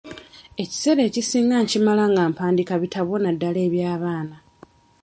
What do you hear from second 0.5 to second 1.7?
Ekiseera ekisinga